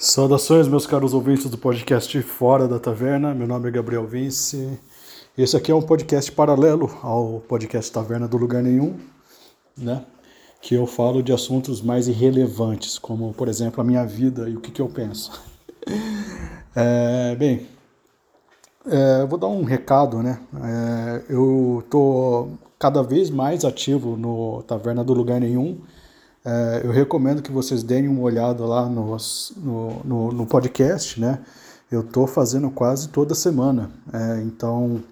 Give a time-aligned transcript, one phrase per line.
[0.00, 3.34] Saudações, meus caros ouvintes do podcast Fora da Taverna.
[3.34, 4.78] Meu nome é Gabriel Vince.
[5.36, 8.96] Esse aqui é um podcast paralelo ao podcast Taverna do Lugar Nenhum,
[9.76, 10.04] né?
[10.62, 14.60] Que eu falo de assuntos mais irrelevantes, como, por exemplo, a minha vida e o
[14.60, 15.32] que, que eu penso.
[16.76, 17.66] É, bem,
[18.86, 20.38] é, vou dar um recado, né?
[20.62, 25.80] É, eu tô cada vez mais ativo no Taverna do Lugar Nenhum
[26.48, 29.16] é, eu recomendo que vocês deem uma olhada lá no,
[30.04, 31.40] no, no podcast, né?
[31.90, 35.02] Eu estou fazendo quase toda semana, é, então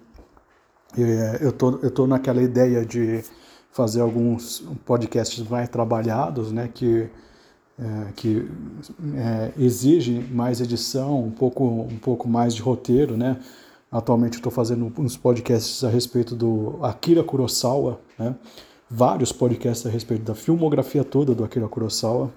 [0.97, 3.23] é, eu tô, eu tô naquela ideia de
[3.71, 6.69] fazer alguns podcasts mais trabalhados, né?
[6.73, 7.07] Que
[7.79, 8.49] é, que
[9.15, 13.37] é, exigem mais edição, um pouco, um pouco mais de roteiro, né?
[13.91, 18.35] Atualmente estou fazendo uns podcasts a respeito do Akira Kurosawa, né?
[18.89, 22.31] Vários podcasts a respeito da filmografia toda do Akira Kurosawa.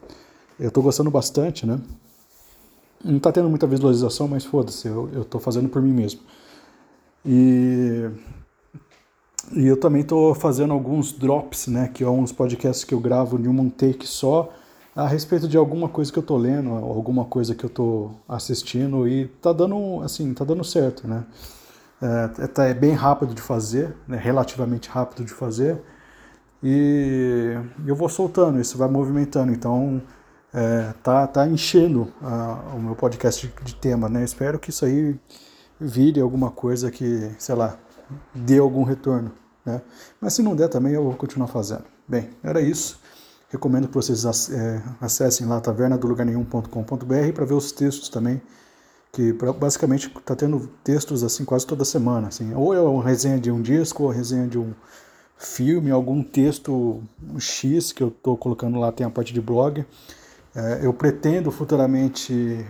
[0.58, 1.80] Eu estou gostando bastante, né?
[3.02, 6.20] Não está tendo muita visualização, mas foda-se, eu, estou fazendo por mim mesmo.
[7.24, 8.10] E,
[9.52, 11.88] e eu também estou fazendo alguns drops, né?
[11.88, 14.52] Que são uns podcasts que eu gravo de um take só
[14.94, 19.08] a respeito de alguma coisa que eu estou lendo, alguma coisa que eu estou assistindo
[19.08, 21.24] e tá dando, assim, tá dando certo, né?
[22.02, 24.18] É, tá, é bem rápido de fazer, né?
[24.18, 25.80] relativamente rápido de fazer
[26.62, 29.52] e eu vou soltando, isso vai movimentando.
[29.52, 30.02] Então,
[30.52, 32.12] é, tá, tá enchendo
[32.74, 34.24] o meu podcast de, de tema, né?
[34.24, 35.18] Espero que isso aí
[35.80, 37.78] vire alguma coisa que, sei lá,
[38.34, 39.32] dê algum retorno,
[39.64, 39.80] né?
[40.20, 41.84] Mas se não der também, eu vou continuar fazendo.
[42.06, 43.00] Bem, era isso.
[43.48, 48.40] Recomendo que vocês é, acessem lá tavernadolugarnenhum.com.br para ver os textos também,
[49.12, 53.50] que basicamente está tendo textos assim quase toda semana, assim, ou é uma resenha de
[53.50, 54.72] um disco, ou a resenha de um
[55.40, 57.02] filme, algum texto
[57.38, 59.84] X que eu estou colocando lá, tem a parte de blog.
[60.54, 62.64] É, eu pretendo futuramente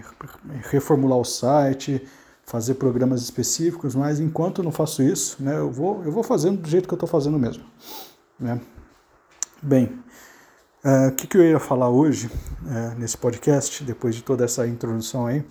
[0.71, 2.07] reformular o site,
[2.45, 6.69] fazer programas específicos, mas enquanto não faço isso, né, eu, vou, eu vou fazendo do
[6.69, 7.65] jeito que eu estou fazendo mesmo.
[8.39, 8.61] Né?
[9.61, 9.99] Bem,
[10.85, 12.31] é, o que, que eu ia falar hoje
[12.69, 15.45] é, nesse podcast, depois de toda essa introdução aí,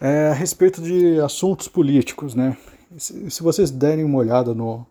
[0.00, 2.34] é a respeito de assuntos políticos.
[2.34, 2.56] Né?
[2.96, 4.86] Se vocês derem uma olhada no,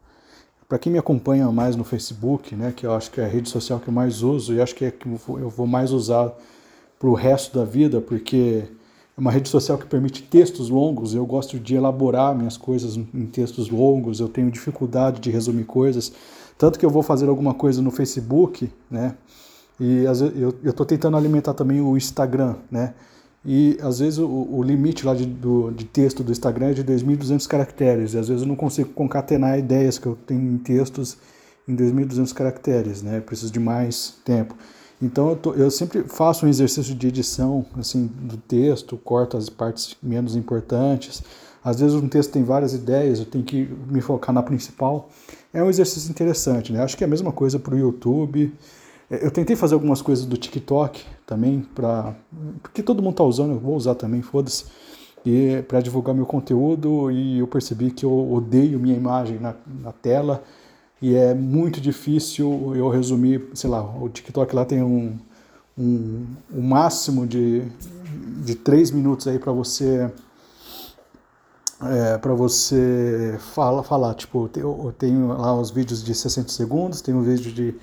[0.70, 3.50] para quem me acompanha mais no Facebook, né, que eu acho que é a rede
[3.50, 6.32] social que eu mais uso e acho que é que eu vou mais usar
[7.00, 8.66] para o resto da vida, porque
[9.18, 11.16] é uma rede social que permite textos longos.
[11.16, 14.20] Eu gosto de elaborar minhas coisas em textos longos.
[14.20, 16.12] Eu tenho dificuldade de resumir coisas,
[16.56, 19.16] tanto que eu vou fazer alguma coisa no Facebook, né?
[19.80, 20.04] E
[20.36, 22.94] eu estou tentando alimentar também o Instagram, né?
[23.46, 26.84] E às vezes o, o limite lá de, do, de texto do Instagram é de
[26.84, 31.18] 2.200 caracteres, e às vezes eu não consigo concatenar ideias que eu tenho em textos
[31.68, 33.18] em 2.200 caracteres, né?
[33.18, 34.56] Eu preciso de mais tempo.
[35.02, 39.48] Então eu, tô, eu, sempre faço um exercício de edição assim do texto, corto as
[39.48, 41.24] partes menos importantes.
[41.64, 45.10] Às vezes um texto tem várias ideias, eu tenho que me focar na principal.
[45.54, 46.82] É um exercício interessante, né?
[46.84, 48.54] Acho que é a mesma coisa para o YouTube.
[49.10, 52.16] É, eu tentei fazer algumas coisas do TikTok também, pra,
[52.62, 54.66] porque todo mundo está usando, eu vou usar também, foda-se,
[55.26, 59.92] e para divulgar meu conteúdo e eu percebi que eu odeio minha imagem na, na
[59.92, 60.44] tela
[61.02, 65.18] e é muito difícil eu resumir, sei lá, o TikTok lá tem um,
[65.78, 67.64] um, um máximo de,
[68.44, 70.10] de três minutos aí para você
[71.82, 77.14] é, para você fala, falar, tipo, eu tenho lá os vídeos de 60 segundos, tem
[77.14, 77.74] um vídeo de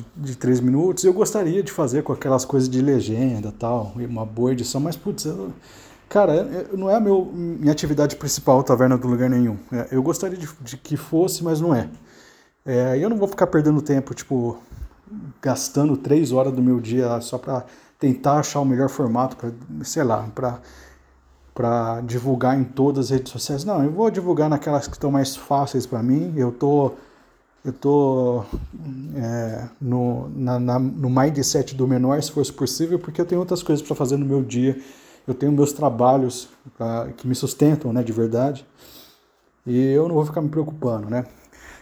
[0.00, 1.04] de, de três minutos.
[1.04, 5.24] Eu gostaria de fazer com aquelas coisas de legenda tal, uma boa edição, mas putz,
[5.24, 5.52] eu,
[6.08, 9.56] cara, não é a meu, minha atividade principal Taverna do Lugar Nenhum.
[9.72, 11.88] É, eu gostaria de, de, que fosse, mas não é.
[12.64, 12.98] é.
[12.98, 14.58] Eu não vou ficar perdendo tempo, tipo,
[15.42, 17.64] gastando três horas do meu dia só para
[17.98, 20.60] tentar achar o melhor formato para, sei lá, para
[21.58, 23.64] para divulgar em todas as redes sociais.
[23.64, 26.32] Não, eu vou divulgar naquelas que estão mais fáceis para mim.
[26.36, 26.92] Eu tô
[27.64, 28.46] eu estou
[29.16, 33.84] é, no, na, na, no mindset do menor esforço possível, porque eu tenho outras coisas
[33.84, 34.80] para fazer no meu dia,
[35.26, 38.64] eu tenho meus trabalhos pra, que me sustentam né, de verdade,
[39.66, 41.26] e eu não vou ficar me preocupando, né?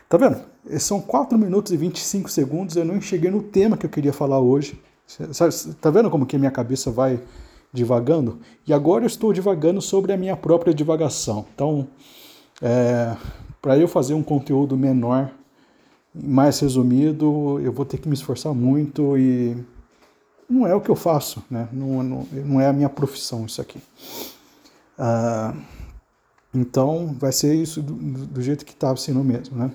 [0.08, 0.40] Tá vendo?
[0.78, 4.40] São 4 minutos e 25 segundos, eu não cheguei no tema que eu queria falar
[4.40, 4.80] hoje.
[5.80, 7.20] Tá vendo como que minha cabeça vai
[7.72, 8.40] divagando?
[8.66, 11.46] E agora eu estou divagando sobre a minha própria divagação.
[11.54, 11.86] Então,
[12.60, 13.16] é,
[13.60, 15.30] para eu fazer um conteúdo menor
[16.22, 19.56] mais resumido, eu vou ter que me esforçar muito e
[20.48, 21.68] não é o que eu faço, né?
[21.72, 23.80] não, não, não é a minha profissão isso aqui.
[24.98, 25.54] Ah,
[26.54, 29.56] então vai ser isso do, do jeito que estava sendo mesmo.
[29.56, 29.70] Né?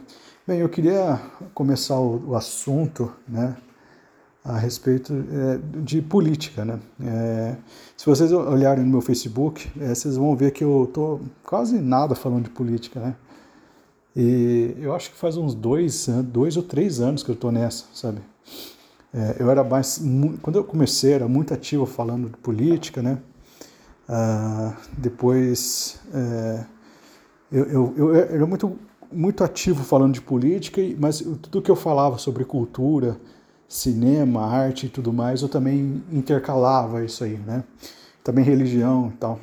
[0.47, 1.21] Bem, eu queria
[1.53, 3.55] começar o, o assunto né,
[4.43, 6.79] a respeito é, de política, né?
[6.99, 7.55] É,
[7.95, 12.15] se vocês olharem no meu Facebook, é, vocês vão ver que eu tô quase nada
[12.15, 13.15] falando de política, né?
[14.15, 17.85] E eu acho que faz uns dois, dois ou três anos que eu tô nessa,
[17.93, 18.19] sabe?
[19.13, 20.01] É, eu era mais,
[20.41, 23.19] quando eu comecei, era muito ativo falando de política, né?
[24.07, 26.65] Ah, depois, é,
[27.51, 28.77] eu, eu, eu era muito,
[29.11, 33.17] muito ativo falando de política, mas tudo que eu falava sobre cultura,
[33.67, 37.63] cinema, arte e tudo mais, eu também intercalava isso aí, né?
[38.23, 39.39] Também religião e tal.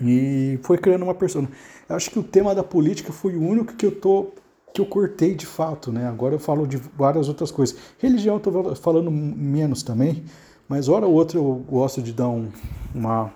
[0.00, 1.48] E foi criando uma persona.
[1.88, 4.32] Eu acho que o tema da política foi o único que eu tô
[4.72, 6.06] que eu cortei de fato, né?
[6.06, 7.76] Agora eu falo de várias outras coisas.
[7.98, 10.24] Religião eu tô falando menos também,
[10.68, 12.48] mas hora ou outra eu gosto de dar um,
[12.94, 13.32] uma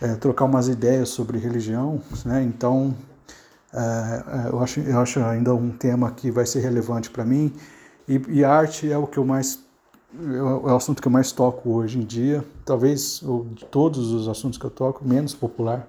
[0.00, 2.42] é, trocar umas ideias sobre religião, né?
[2.42, 2.94] Então
[3.72, 7.52] é, é eu acho eu acho ainda um tema que vai ser relevante para mim.
[8.08, 9.63] E, e arte é o que eu mais
[10.34, 12.44] é o assunto que eu mais toco hoje em dia.
[12.64, 13.22] Talvez
[13.52, 15.88] de todos os assuntos que eu toco, menos popular.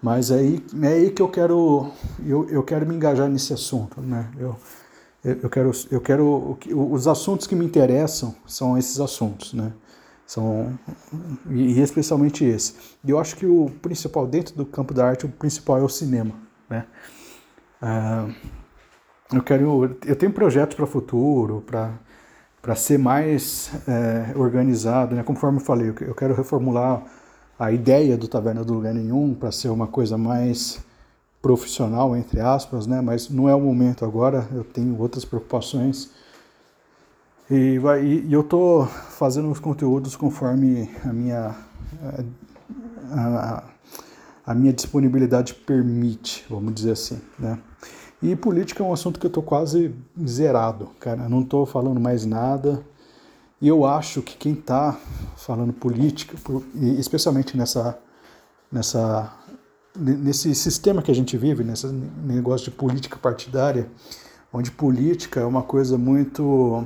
[0.00, 1.90] Mas é aí, é aí que eu quero,
[2.26, 4.30] eu, eu quero me engajar nesse assunto, né?
[4.38, 4.56] Eu,
[5.24, 9.72] eu quero, eu quero, os assuntos que me interessam são esses assuntos, né?
[10.26, 10.78] São,
[11.50, 12.74] e especialmente esse.
[13.02, 15.88] E eu acho que o principal, dentro do campo da arte, o principal é o
[15.88, 16.34] cinema,
[16.68, 16.86] né?
[17.80, 18.28] Ah,
[19.32, 21.98] eu quero eu tenho projetos para o futuro para
[22.64, 25.22] para ser mais é, organizado né?
[25.22, 27.02] Conforme eu falei eu quero reformular
[27.58, 30.82] a ideia do taverna do lugar nenhum para ser uma coisa mais
[31.42, 33.02] profissional entre aspas né?
[33.02, 36.10] Mas não é o momento agora eu tenho outras preocupações.
[37.50, 41.54] E, vai, e, eu tô fazendo os conteúdos conforme a minha
[43.12, 43.64] a, a,
[44.46, 47.58] a minha disponibilidade permite vamos dizer assim né
[48.24, 49.94] e política é um assunto que eu tô quase
[50.26, 51.28] zerado, cara.
[51.28, 52.82] Não tô falando mais nada.
[53.60, 54.98] E eu acho que quem tá
[55.36, 56.34] falando política,
[56.98, 57.98] especialmente nessa,
[58.72, 59.30] nessa,
[59.94, 63.90] nesse sistema que a gente vive, nesse negócio de política partidária,
[64.50, 66.82] onde política é uma coisa muito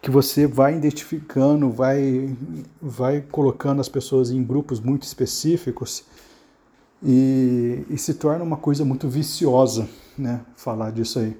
[0.00, 2.36] que você vai identificando, vai,
[2.80, 6.04] vai colocando as pessoas em grupos muito específicos
[7.02, 11.36] e, e se torna uma coisa muito viciosa, né, falar disso aí.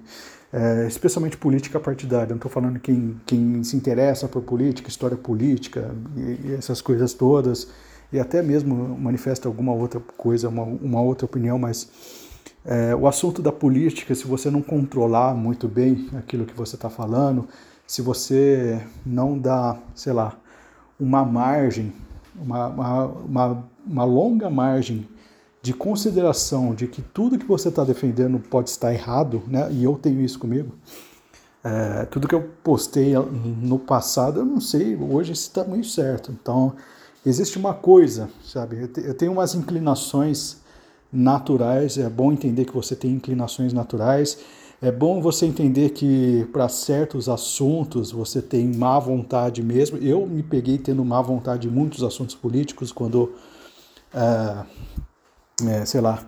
[0.53, 2.29] É, especialmente política partidária.
[2.29, 7.15] Não estou falando quem, quem se interessa por política, história política e, e, essas coisas
[7.15, 7.69] todas,
[8.13, 11.89] e até mesmo manifesta alguma outra coisa, uma, uma outra opinião, mas
[12.67, 16.91] é, o assunto da política, se você não controlar muito bem aquilo que você está
[16.91, 17.49] falando,
[17.87, 20.37] se você não dá, sei lá,
[21.01, 21.93] uma margem,
[22.37, 25.09] uma, uma, uma, uma longa margem
[25.63, 29.69] de consideração de que tudo que você está defendendo pode estar errado, né?
[29.71, 30.75] E eu tenho isso comigo.
[31.63, 36.33] É, tudo que eu postei no passado, eu não sei hoje se está muito certo.
[36.33, 36.75] Então,
[37.25, 38.91] existe uma coisa, sabe?
[38.97, 40.57] Eu tenho umas inclinações
[41.13, 41.97] naturais.
[41.97, 44.39] É bom entender que você tem inclinações naturais.
[44.81, 49.97] É bom você entender que para certos assuntos você tem má vontade mesmo.
[49.99, 53.33] Eu me peguei tendo má vontade em muitos assuntos políticos quando
[54.13, 54.65] é,
[55.67, 56.23] é, sei lá,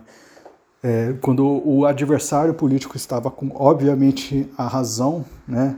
[0.83, 5.77] é, quando o adversário político estava com, obviamente, a razão, né?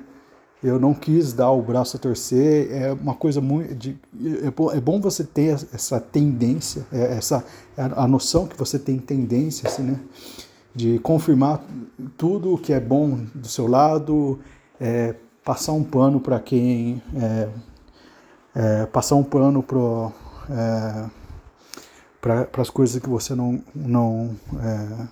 [0.62, 2.70] Eu não quis dar o braço a torcer.
[2.72, 3.74] É uma coisa muito.
[3.76, 3.98] De,
[4.44, 7.46] é, bom, é bom você ter essa tendência, é, essa
[7.78, 10.00] a noção que você tem tendência, assim, né?
[10.76, 11.64] De confirmar
[12.18, 14.40] tudo o que é bom do seu lado,
[14.80, 17.02] é, passar um pano para quem.
[17.16, 17.50] É,
[18.56, 21.10] é, passar um pano para
[22.22, 23.62] para as coisas que você não.
[23.76, 25.08] não é,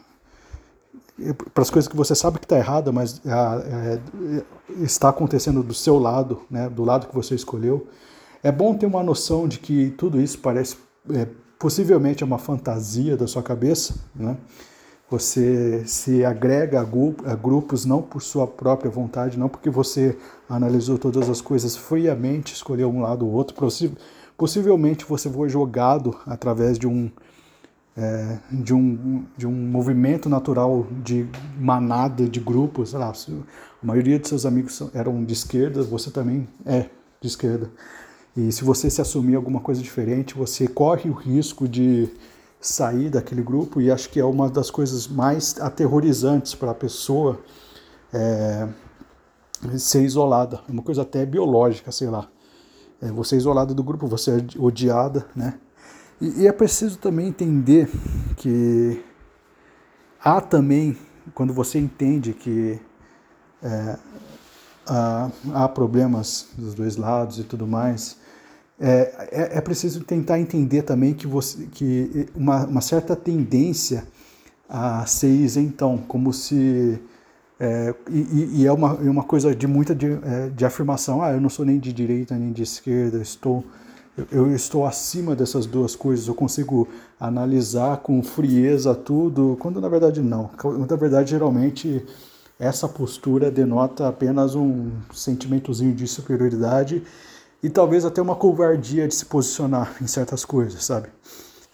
[1.54, 4.44] para as coisas que você sabe que está errada, mas é, é,
[4.84, 7.88] está acontecendo do seu lado, né, do lado que você escolheu.
[8.44, 10.76] É bom ter uma noção de que tudo isso parece
[11.14, 14.38] é, possivelmente é uma fantasia da sua cabeça, né?
[15.10, 20.18] Você se agrega a grupos não por sua própria vontade, não porque você
[20.50, 23.56] analisou todas as coisas friamente, escolheu um lado ou outro,
[24.38, 27.10] possivelmente você foi jogado através de um,
[27.96, 31.28] é, de um, de um movimento natural de
[31.58, 32.94] manada, de grupos.
[32.94, 36.90] Lá, a maioria de seus amigos eram de esquerda, você também é
[37.22, 37.70] de esquerda.
[38.36, 42.10] E se você se assumir alguma coisa diferente, você corre o risco de
[42.60, 47.40] sair daquele grupo, e acho que é uma das coisas mais aterrorizantes para a pessoa
[48.12, 48.68] é,
[49.78, 50.62] ser isolada.
[50.68, 52.28] É uma coisa até biológica, sei lá
[53.02, 55.60] é, você é isolada do grupo, você é odiada, né?
[56.22, 57.90] E, e, é preciso também entender
[58.38, 59.04] que
[60.24, 60.98] há também,
[61.34, 62.80] quando você entende que
[63.62, 63.98] é,
[64.88, 68.18] ah, há problemas dos dois lados e tudo mais,
[68.80, 74.06] é, é, é, preciso tentar entender também que, você, que uma, uma certa tendência
[74.68, 77.00] a ser isentão, como se.
[77.60, 81.32] É, e, e, é uma, é uma coisa de muita de, é, de, afirmação: ah,
[81.32, 83.64] eu não sou nem de direita nem de esquerda, estou,
[84.18, 86.88] eu, eu, estou acima dessas duas coisas, eu consigo
[87.20, 90.50] analisar com frieza tudo, quando na verdade não.
[90.88, 92.06] Na verdade, geralmente,
[92.60, 97.04] essa postura denota apenas um sentimentozinho de superioridade
[97.64, 101.08] e talvez até uma covardia de se posicionar em certas coisas, sabe?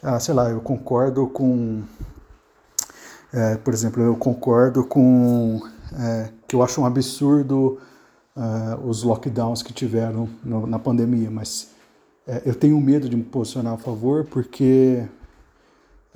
[0.02, 1.84] Ah, sei lá, eu concordo com.
[3.34, 5.62] É, por exemplo, eu concordo com.
[5.94, 7.78] É, que eu acho um absurdo
[8.36, 11.70] é, os lockdowns que tiveram no, na pandemia, mas
[12.26, 15.04] é, eu tenho medo de me posicionar a favor porque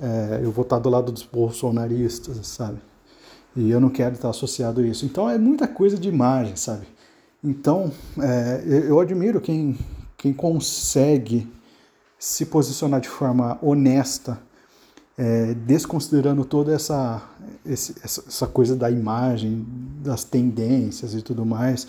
[0.00, 2.78] é, eu vou estar do lado dos bolsonaristas, sabe?
[3.54, 5.04] E eu não quero estar associado a isso.
[5.04, 6.86] Então é muita coisa de imagem, sabe?
[7.42, 9.78] Então, é, eu admiro quem,
[10.16, 11.50] quem consegue
[12.18, 14.40] se posicionar de forma honesta,
[15.18, 17.22] é, desconsiderando toda essa,
[17.64, 19.66] essa coisa da imagem,
[20.02, 21.88] das tendências e tudo mais,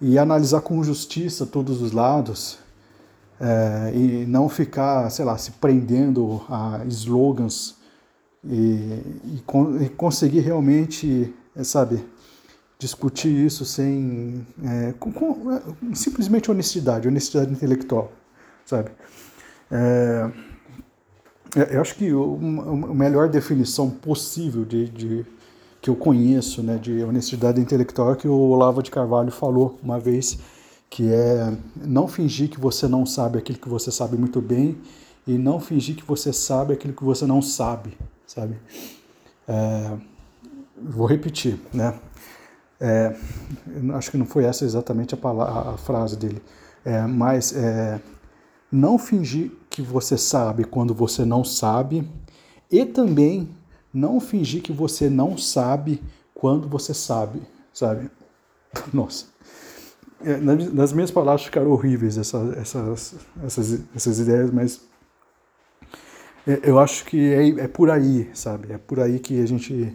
[0.00, 2.58] e analisar com justiça todos os lados,
[3.38, 7.76] é, e não ficar, sei lá, se prendendo a slogans
[8.44, 8.56] e,
[9.24, 9.44] e,
[9.82, 12.04] e conseguir realmente, é, sabe,
[12.78, 15.62] discutir isso sem é, com, com, é,
[15.94, 18.12] simplesmente honestidade, honestidade intelectual,
[18.64, 18.90] sabe?
[19.70, 20.53] É
[21.56, 25.26] eu acho que a melhor definição possível de, de,
[25.80, 29.98] que eu conheço, né, de honestidade intelectual é que o Olavo de Carvalho falou uma
[29.98, 30.38] vez,
[30.90, 34.78] que é não fingir que você não sabe aquilo que você sabe muito bem
[35.26, 37.96] e não fingir que você sabe aquilo que você não sabe,
[38.26, 38.56] sabe?
[39.46, 39.92] É,
[40.82, 41.94] vou repetir, né?
[42.80, 43.14] É,
[43.94, 46.42] acho que não foi essa exatamente a, palavra, a frase dele,
[46.84, 48.00] é, mas é,
[48.70, 52.08] não fingir que você sabe quando você não sabe,
[52.70, 53.48] e também
[53.92, 56.00] não fingir que você não sabe
[56.32, 58.08] quando você sabe, sabe?
[58.94, 59.26] Nossa.
[60.24, 64.80] É, nas minhas palavras ficaram horríveis essa, essas, essas, essas ideias, mas
[66.46, 68.72] é, eu acho que é, é por aí, sabe?
[68.72, 69.92] É por aí que a gente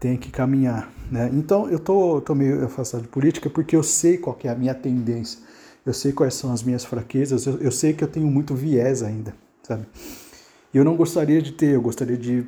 [0.00, 0.92] tem que caminhar.
[1.08, 1.30] Né?
[1.32, 4.74] Então eu tô, tô meio afastado de política porque eu sei qual é a minha
[4.74, 5.38] tendência,
[5.84, 9.02] eu sei quais são as minhas fraquezas, eu, eu sei que eu tenho muito viés
[9.02, 9.86] ainda, sabe?
[10.72, 12.44] E eu não gostaria de ter, eu gostaria de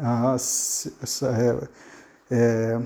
[0.00, 1.68] as, essa, é,
[2.30, 2.80] é,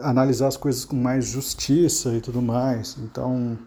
[0.00, 2.96] analisar as coisas com mais justiça e tudo mais.
[2.98, 3.58] Então,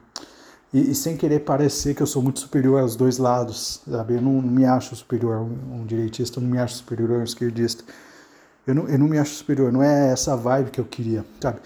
[0.73, 4.15] e, e, sem querer parecer que eu sou muito superior aos dois lados, sabe?
[4.15, 7.11] Eu não, não me acho superior a um, um direitista, eu não me acho superior
[7.11, 7.83] a um esquerdista.
[8.65, 11.59] Eu não, eu não me acho superior, não é essa vibe que eu queria, sabe?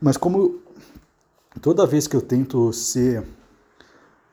[0.00, 0.60] Mas como
[1.60, 3.24] toda vez que eu tento ser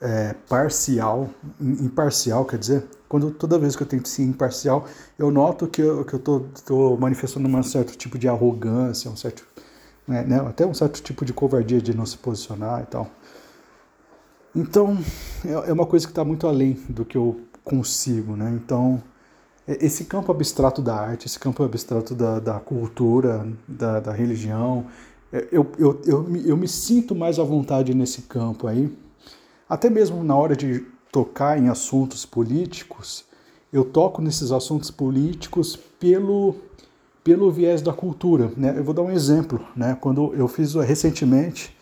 [0.02, 1.30] é, parcial,
[1.60, 4.86] imparcial, quer dizer, quando toda vez que eu tento ser imparcial,
[5.18, 9.16] eu noto que eu, que eu tô, tô manifestando um certo tipo de arrogância, um
[9.16, 9.46] certo,
[10.08, 13.10] né, né, até um certo tipo de covardia de não se posicionar e tal.
[14.56, 14.98] Então,
[15.46, 18.52] é, é uma coisa que está muito além do que eu consigo, né?
[18.64, 19.02] Então,
[19.68, 25.15] esse campo abstrato da arte, esse campo abstrato da, da cultura, da, da religião, é,
[25.52, 28.92] eu, eu, eu, eu me sinto mais à vontade nesse campo aí.
[29.68, 33.26] Até mesmo na hora de tocar em assuntos políticos,
[33.72, 36.56] eu toco nesses assuntos políticos pelo,
[37.24, 38.52] pelo viés da cultura.
[38.56, 38.74] Né?
[38.78, 39.66] Eu vou dar um exemplo.
[39.76, 39.98] Né?
[40.00, 41.76] Quando eu fiz recentemente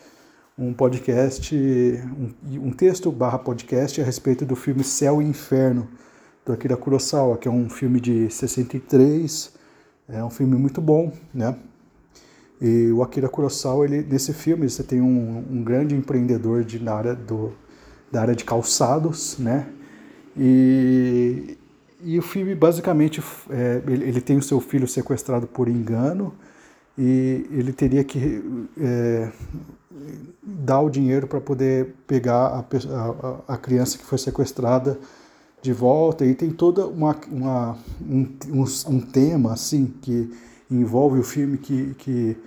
[0.58, 5.88] um podcast, um, um texto barra podcast a respeito do filme Céu e Inferno,
[6.46, 9.54] do Akira Kurosawa, que é um filme de 63,
[10.10, 11.56] é um filme muito bom, né?
[12.64, 16.94] E o Akira Kurosawa, ele, nesse filme, você tem um, um grande empreendedor de, na
[16.94, 17.52] área do,
[18.10, 19.68] da área de calçados, né?
[20.38, 21.58] E,
[22.02, 26.34] e o filme, basicamente, é, ele, ele, tem o seu filho sequestrado por engano
[26.98, 28.42] e ele teria que
[28.80, 29.30] é,
[30.42, 34.98] dar o dinheiro para poder pegar a, a, a criança que foi sequestrada
[35.62, 40.32] de volta e tem toda uma, uma um, um, um, tema assim que
[40.70, 42.38] envolve o filme que, que,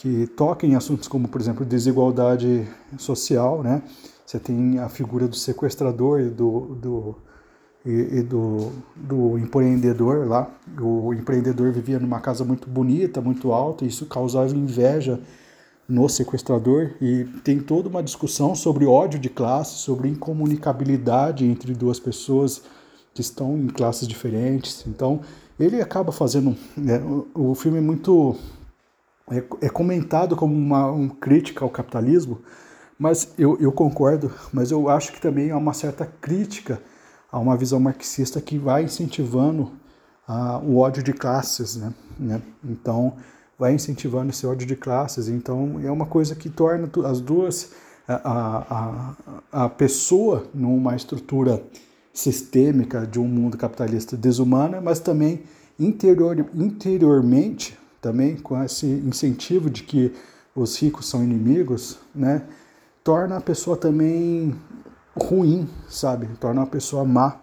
[0.00, 2.66] que toca em assuntos como por exemplo desigualdade
[2.96, 3.82] social né
[4.24, 7.16] você tem a figura do sequestrador e do, do
[7.84, 13.84] e, e do, do empreendedor lá o empreendedor vivia numa casa muito bonita muito alta
[13.84, 15.20] e isso causava inveja
[15.86, 21.98] no sequestrador e tem toda uma discussão sobre ódio de classe, sobre incomunicabilidade entre duas
[21.98, 22.62] pessoas
[23.12, 24.84] que estão em classes diferentes.
[24.86, 25.20] Então,
[25.58, 26.56] ele acaba fazendo.
[26.76, 27.02] Né,
[27.34, 28.36] o, filme é muito
[29.30, 32.40] é, é comentado como uma um crítica ao capitalismo,
[32.98, 36.80] mas eu, eu concordo, mas eu acho que também há uma certa crítica
[37.32, 39.72] a uma visão marxista que vai incentivando
[40.28, 41.94] uh, o ódio de classes, né?
[42.18, 42.42] né?
[42.64, 43.14] Então,
[43.58, 45.28] vai incentivando esse ódio de classes.
[45.28, 47.72] Então, é uma coisa que torna as duas,
[48.08, 49.14] a,
[49.52, 51.62] a, a pessoa numa estrutura
[52.12, 55.44] sistêmica de um mundo capitalista desumana, mas também
[55.78, 60.12] interior, interiormente, também com esse incentivo de que
[60.54, 62.42] os ricos são inimigos, né?
[63.04, 64.54] Torna a pessoa também
[65.16, 66.28] ruim, sabe?
[66.38, 67.40] Torna uma pessoa má,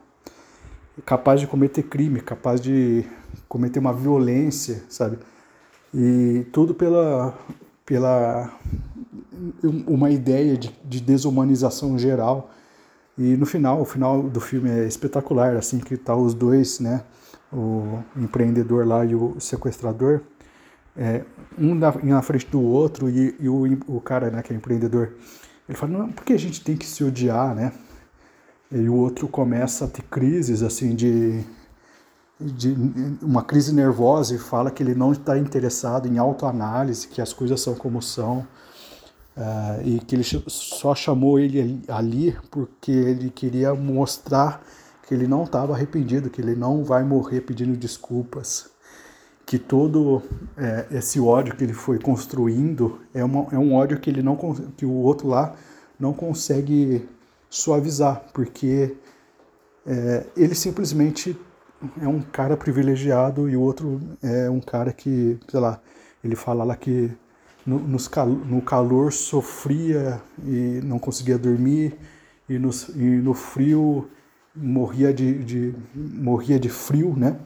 [1.05, 3.05] capaz de cometer crime, capaz de
[3.47, 5.17] cometer uma violência, sabe?
[5.93, 7.33] E tudo pela,
[7.85, 8.51] pela
[9.87, 12.51] uma ideia de, de desumanização geral.
[13.17, 17.03] E no final, o final do filme é espetacular, assim, que tá os dois, né?
[17.51, 20.21] O empreendedor lá e o sequestrador,
[20.97, 21.23] é,
[21.57, 25.13] um na, na frente do outro, e, e o, o cara, né, que é empreendedor,
[25.69, 27.71] ele fala, não, por que a gente tem que se odiar, né?
[28.71, 31.43] E o outro começa a ter crises, assim, de,
[32.39, 32.75] de
[33.21, 37.61] uma crise nervosa e fala que ele não está interessado em autoanálise, que as coisas
[37.61, 38.39] são como são,
[39.37, 44.61] uh, e que ele só chamou ele ali porque ele queria mostrar
[45.07, 48.69] que ele não estava arrependido, que ele não vai morrer pedindo desculpas
[49.47, 50.21] que todo
[50.57, 54.35] é, esse ódio que ele foi construindo é, uma, é um ódio que ele não
[54.75, 55.55] que o outro lá
[55.97, 57.07] não consegue
[57.49, 58.97] suavizar, porque
[59.85, 61.35] é, ele simplesmente
[62.01, 65.79] é um cara privilegiado e o outro é um cara que, sei lá,
[66.21, 67.09] ele fala lá que
[67.65, 68.11] no, nos,
[68.45, 71.97] no calor sofria e não conseguia dormir
[72.49, 74.09] e, e no frio
[74.53, 77.39] morria de, de, morria de frio, né?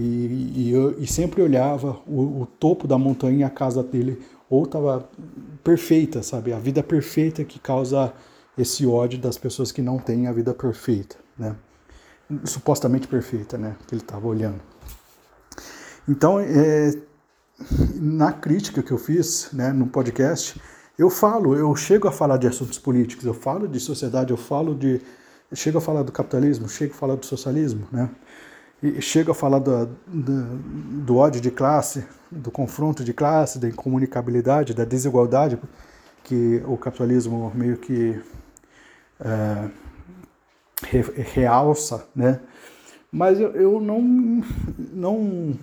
[0.00, 5.08] E, e, e sempre olhava o, o, topo da montanha, a casa dele, ou estava
[5.64, 6.52] perfeita, sabe?
[6.52, 8.12] A vida perfeita que causa
[8.56, 11.56] esse ódio das pessoas que não têm a vida perfeita, né?
[12.44, 13.74] Supostamente perfeita, né?
[13.88, 14.60] Que ele estava olhando.
[16.08, 16.92] Então, é,
[17.96, 20.60] na crítica que eu fiz né, no podcast,
[20.96, 24.76] eu falo, eu chego a falar de assuntos políticos, eu falo de sociedade, eu falo
[24.76, 25.00] de.
[25.50, 28.08] Eu chego a falar do capitalismo, chego a falar do socialismo, né?
[28.82, 30.44] E chega a falar do, do,
[31.04, 35.58] do, ódio de classe, do confronto de classe, da incomunicabilidade, da desigualdade
[36.22, 38.20] que o capitalismo meio que
[39.20, 39.68] é,
[40.84, 41.00] re,
[41.34, 42.40] realça, né?
[43.10, 44.00] Mas eu, eu não,
[44.92, 45.54] não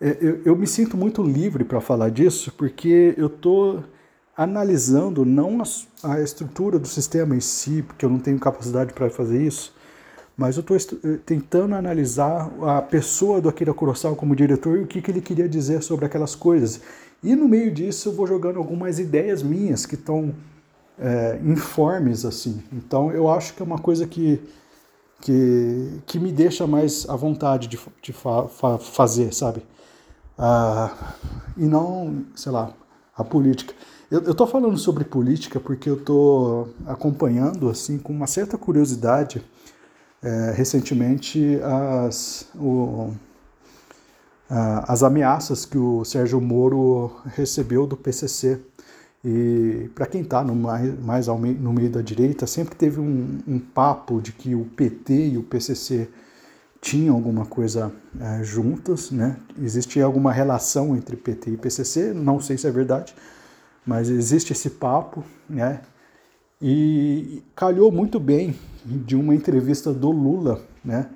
[0.00, 3.84] é, eu, eu me sinto muito livre para falar disso, porque eu estou
[4.36, 9.08] analisando não a, a estrutura do sistema em si, porque eu não tenho capacidade para
[9.08, 9.73] fazer isso,
[10.36, 14.86] mas eu estou eh, tentando analisar a pessoa do Akira Kurosawa como diretor e o
[14.86, 16.80] que, que ele queria dizer sobre aquelas coisas.
[17.22, 20.34] E no meio disso eu vou jogando algumas ideias minhas que estão
[20.98, 22.62] é, informes assim.
[22.72, 24.40] Então eu acho que é uma coisa que
[25.24, 29.62] que, que me deixa mais à vontade de, de fa, fa, fazer, sabe?
[30.36, 31.14] Ah,
[31.56, 32.74] e não, sei lá,
[33.16, 33.72] a política.
[34.10, 39.42] Eu estou falando sobre política porque eu estou acompanhando assim com uma certa curiosidade
[40.24, 43.12] é, recentemente as, o,
[44.48, 48.58] a, as ameaças que o Sérgio Moro recebeu do PCC.
[49.22, 53.00] E para quem está no, mais, mais ao meio, no meio da direita, sempre teve
[53.00, 56.08] um, um, papo de que o PT e o PCC
[56.80, 59.36] tinham alguma coisa é, juntas, né?
[59.58, 63.14] Existia alguma relação entre PT e PCC, não sei se é verdade,
[63.86, 65.80] mas existe esse papo, né?
[66.60, 71.08] E calhou muito bem de uma entrevista do Lula, né,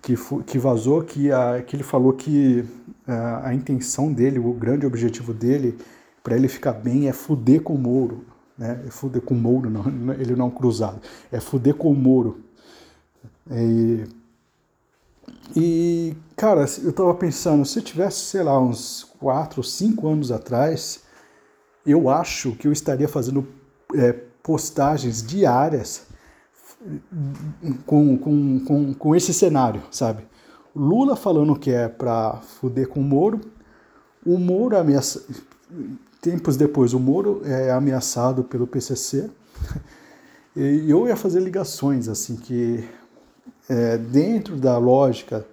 [0.00, 0.14] que,
[0.46, 2.64] que vazou, que, a, que ele falou que
[3.06, 5.78] a, a intenção dele, o grande objetivo dele,
[6.22, 8.24] para ele ficar bem, é fuder com o Moro.
[8.56, 8.82] Né?
[8.86, 12.40] É fuder com o Moro, não, ele não é cruzado, é fuder com o Moro.
[13.50, 14.04] E,
[15.56, 21.02] e, cara, eu tava pensando, se eu tivesse, sei lá, uns 4, 5 anos atrás,
[21.86, 23.46] eu acho que eu estaria fazendo
[23.94, 26.02] é, postagens diárias
[27.86, 30.24] com, com, com, com esse cenário, sabe?
[30.74, 33.40] Lula falando que é para fuder com o Moro,
[34.24, 35.22] o Moro ameaça...
[36.20, 39.28] Tempos depois, o Moro é ameaçado pelo PCC,
[40.54, 42.88] e eu ia fazer ligações, assim, que
[43.68, 45.44] é, dentro da lógica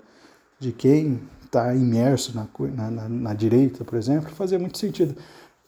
[0.60, 5.16] de quem está imerso na, na, na, direita, por exemplo, fazia muito sentido.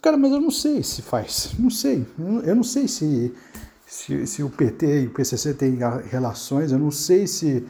[0.01, 2.05] Cara, mas eu não sei se faz, não sei,
[2.43, 3.31] eu não sei se
[3.91, 5.77] se, se o PT e o PCC têm
[6.09, 7.67] relações, eu não sei se,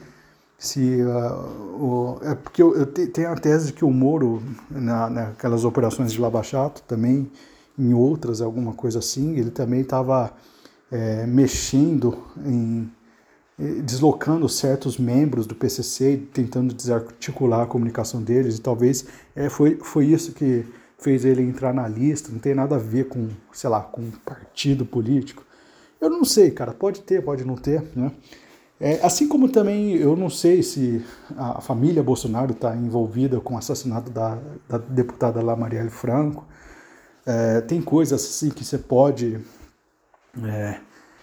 [0.56, 4.40] se uh, o, é porque eu, eu te, tenho a tese que o Moro
[4.70, 7.28] na, naquelas operações de Lava Jato também
[7.76, 10.32] em outras alguma coisa assim ele também estava
[10.92, 12.16] é, mexendo
[12.46, 12.88] em
[13.84, 20.06] deslocando certos membros do PCC tentando desarticular a comunicação deles e talvez é, foi, foi
[20.06, 20.64] isso que
[21.02, 24.10] fez ele entrar na lista não tem nada a ver com sei lá com um
[24.10, 25.44] partido político
[26.00, 28.12] eu não sei cara pode ter pode não ter né
[28.84, 31.04] é, assim como também eu não sei se
[31.36, 34.36] a família Bolsonaro está envolvida com o assassinato da,
[34.68, 36.44] da deputada lá Marielle Franco.
[37.24, 39.38] É, tem coisas assim que você pode,
[40.42, 40.80] é,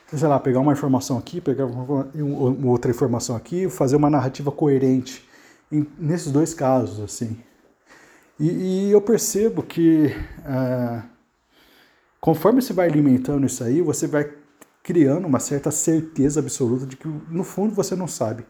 [0.07, 4.53] sei lá, pegar uma informação aqui, pegar uma, uma outra informação aqui, fazer uma narrativa
[4.53, 5.27] coerente
[5.69, 7.37] em, nesses dois casos, assim.
[8.39, 8.47] E,
[8.87, 11.01] e eu percebo que é,
[12.21, 14.31] conforme você vai alimentando isso aí, você vai
[14.81, 18.45] criando uma certa certeza absoluta de que, no fundo, você não sabe.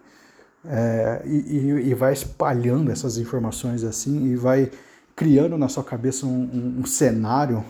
[0.66, 4.70] É, e, e, vai espalhando essas informações assim e vai
[5.16, 7.64] criando na sua cabeça um, um, um cenário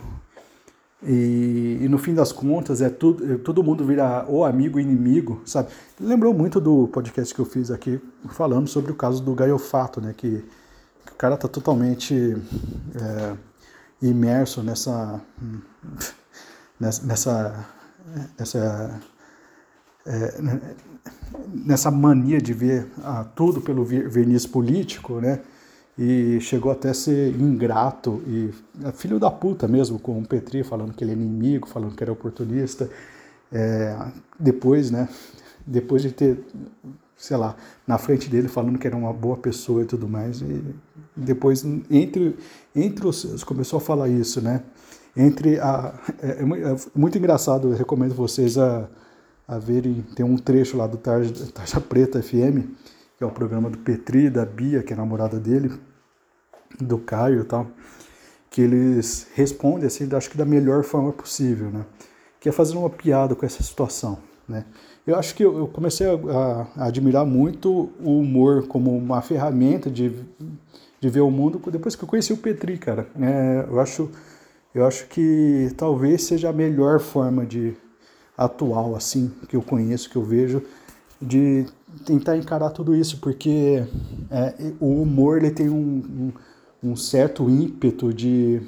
[1.02, 5.40] e, e, no fim das contas é tudo, todo mundo vira ou amigo ou inimigo,
[5.46, 5.70] sabe?
[5.98, 10.12] Lembrou muito do podcast que eu fiz aqui falando sobre o caso do Gaiofato, né?
[10.14, 10.44] Que,
[11.20, 12.34] cara tá totalmente
[12.94, 13.36] é,
[14.00, 15.20] imerso nessa,
[16.80, 17.66] nessa, nessa
[18.38, 19.00] essa,
[20.06, 20.40] é,
[21.52, 22.86] nessa mania de ver
[23.34, 25.42] tudo pelo verniz político, né?
[25.98, 28.48] E chegou até a ser ingrato e
[28.82, 32.02] é, filho da puta mesmo com o Petri, falando que ele é inimigo, falando que
[32.02, 32.88] era oportunista.
[33.52, 33.94] É,
[34.38, 35.06] depois, né?
[35.66, 36.42] Depois de ter,
[37.20, 37.54] sei lá,
[37.86, 40.40] na frente dele falando que era uma boa pessoa e tudo mais.
[40.40, 40.64] E
[41.14, 42.36] depois, entre,
[42.74, 43.44] entre os.
[43.44, 44.62] Começou a falar isso, né?
[45.16, 45.94] entre a.
[46.22, 48.88] É, é, é, muito engraçado, eu recomendo vocês a,
[49.46, 50.04] a verem.
[50.14, 52.68] Tem um trecho lá do Tarja, Tarja Preta FM,
[53.16, 55.72] que é o programa do Petri, da Bia, que é a namorada dele,
[56.80, 57.66] do Caio e tal,
[58.50, 61.84] que eles respondem assim, acho que da melhor forma possível, né?
[62.38, 64.64] Que é fazendo uma piada com essa situação, né?
[65.06, 70.12] Eu acho que eu comecei a, a admirar muito o humor como uma ferramenta de,
[71.00, 73.06] de ver o mundo depois que eu conheci o Petri, cara.
[73.20, 74.10] É, eu acho
[74.72, 77.74] eu acho que talvez seja a melhor forma de
[78.38, 80.62] atual assim que eu conheço, que eu vejo,
[81.20, 81.66] de
[82.04, 83.84] tentar encarar tudo isso, porque
[84.30, 86.32] é, o humor ele tem um,
[86.82, 88.62] um, um certo ímpeto de,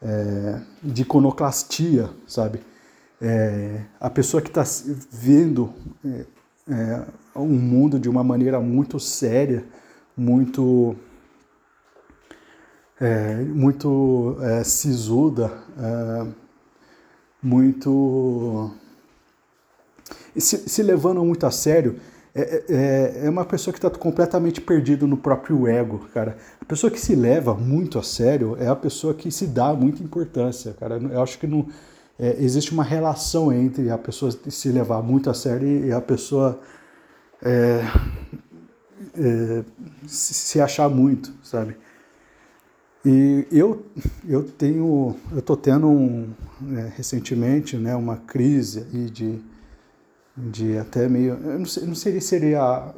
[0.00, 2.60] é, de iconoclastia, sabe?
[3.26, 4.62] É, a pessoa que está
[5.10, 5.72] vendo
[6.04, 6.26] é,
[6.68, 9.64] é, um mundo de uma maneira muito séria,
[10.14, 10.94] muito
[13.00, 16.26] é, muito é, sisuda, é,
[17.42, 18.70] muito.
[20.36, 21.98] Se, se, levando muito a sério,
[22.34, 26.36] é, é, é, é uma pessoa que está completamente perdido no próprio ego, cara.
[26.60, 30.02] A pessoa que se leva muito a sério é a pessoa que se dá muita
[30.02, 30.98] importância, cara.
[30.98, 31.66] Eu acho que não.
[32.18, 36.60] É, existe uma relação entre a pessoa se levar muito a sério e a pessoa
[37.42, 37.82] é,
[39.16, 39.64] é,
[40.06, 41.76] se achar muito, sabe?
[43.04, 43.84] E eu,
[44.26, 49.38] eu tenho, eu estou tendo um, né, recentemente né, uma crise de,
[50.34, 52.94] de até meio, eu não sei, não sei se seria,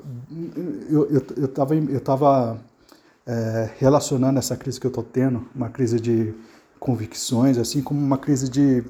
[0.88, 1.48] eu eu, eu,
[1.88, 2.60] eu tava,
[3.26, 6.32] é, relacionando essa crise que eu estou tendo, uma crise de
[6.78, 8.84] convicções, assim como uma crise de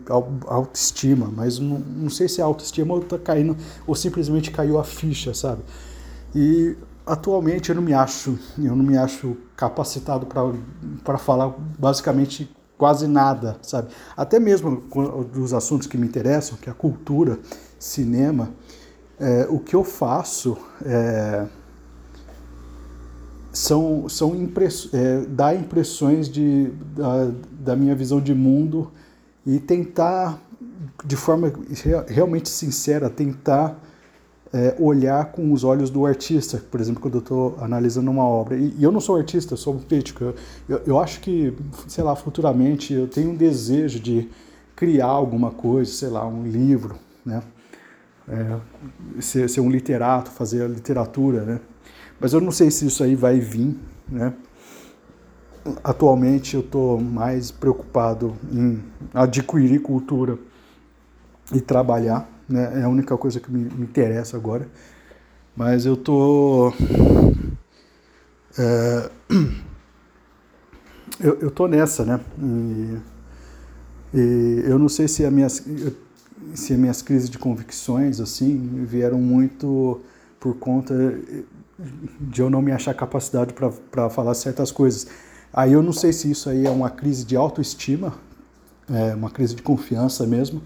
[0.46, 4.85] autoestima, mas não, não sei se é autoestima ou está caindo, ou simplesmente caiu a
[4.85, 5.62] ficha, sabe?
[6.35, 10.27] E atualmente eu não me acho, eu não me acho capacitado
[11.05, 13.88] para falar basicamente quase nada, sabe?
[14.16, 14.83] Até mesmo
[15.33, 17.38] dos assuntos que me interessam, que é a cultura,
[17.79, 18.51] cinema,
[19.18, 21.46] é, o que eu faço é,
[23.57, 28.92] são, são impress, é, impressões de, da, da minha visão de mundo
[29.47, 30.38] e tentar,
[31.03, 31.51] de forma
[32.07, 33.83] realmente sincera, tentar
[34.53, 38.57] é, olhar com os olhos do artista, por exemplo, quando eu estou analisando uma obra.
[38.57, 40.23] E, e, eu não sou artista, eu sou um crítico.
[40.23, 40.35] Eu,
[40.69, 41.57] eu, eu, acho que,
[41.88, 44.29] sei lá, futuramente eu tenho um desejo de
[44.77, 47.42] criar alguma coisa, sei lá, um livro, né?
[48.29, 48.59] É,
[49.21, 51.61] ser, ser um literato, fazer a literatura, né?
[52.20, 54.33] Mas eu não sei se isso aí vai vir, né?
[55.83, 60.38] Atualmente eu estou mais preocupado em adquirir cultura
[61.52, 62.81] e trabalhar né?
[62.81, 64.68] É a única coisa que me, me interessa agora.
[65.55, 66.72] Mas eu tô.
[68.59, 69.11] É,
[71.20, 72.20] eu, eu tô nessa, né?
[72.38, 72.98] E,
[74.14, 75.64] e eu não sei se as minhas,
[76.55, 80.00] se as minhas crises de convicções assim vieram muito
[80.38, 80.94] por conta
[81.78, 83.54] de eu não me achar capacidade
[83.90, 85.06] para falar certas coisas.
[85.52, 88.14] Aí eu não sei se isso aí é uma crise de autoestima,
[88.88, 90.62] é uma crise de confiança mesmo,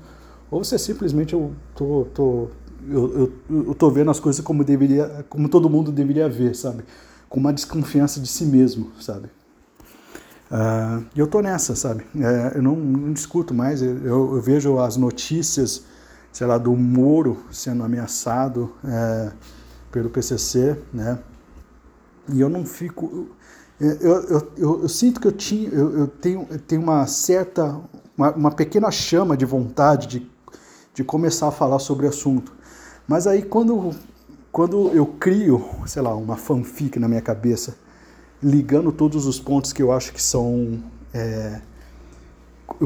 [0.51, 2.49] ou se é simplesmente eu tô, tô,
[2.89, 6.85] eu, eu, eu tô vendo as coisas como deveria, como todo mundo deveria ver, sabe?
[7.29, 9.29] Com uma desconfiança de si mesmo, sabe?
[10.51, 12.05] Uh, eu tô nessa, sabe?
[12.17, 15.85] É, eu não, não, discuto mais, eu, eu, vejo as notícias,
[16.33, 19.31] sei lá, do Moro sendo ameaçado é,
[19.91, 21.19] pelo PCC, né?
[22.29, 23.29] E eu não fico...
[23.81, 27.81] Eu, eu, eu, eu sinto que eu, tinha, eu, tenho, tenho uma certa,
[28.17, 30.31] uma, uma pequena chama de vontade de,
[30.93, 32.53] de começar a falar sobre o assunto.
[33.09, 33.95] Mas aí quando,
[34.53, 37.77] quando eu crio, sei lá, uma fanfic na minha cabeça,
[38.43, 41.61] ligando todos os pontos que eu acho que são é,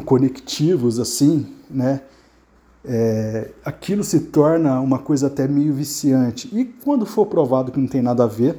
[0.05, 2.03] conectivos, assim, né?
[2.85, 6.49] É, aquilo se torna uma coisa até meio viciante.
[6.53, 8.57] E quando for provado que não tem nada a ver,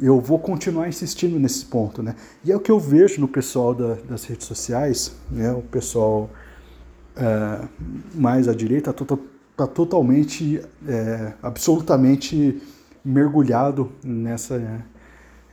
[0.00, 2.14] eu vou continuar insistindo nesse ponto, né?
[2.44, 5.52] E é o que eu vejo no pessoal da, das redes sociais, né?
[5.52, 6.30] O pessoal
[7.16, 7.66] é,
[8.14, 12.62] mais à direita, está totalmente, é, absolutamente
[13.02, 14.84] mergulhado nessa,